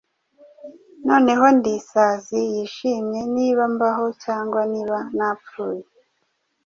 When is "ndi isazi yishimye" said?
1.55-3.21